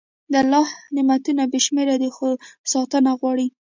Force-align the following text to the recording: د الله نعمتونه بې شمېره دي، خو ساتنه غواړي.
د 0.31 0.33
الله 0.43 0.67
نعمتونه 0.95 1.43
بې 1.51 1.59
شمېره 1.65 1.95
دي، 2.01 2.09
خو 2.15 2.27
ساتنه 2.73 3.11
غواړي. 3.19 3.47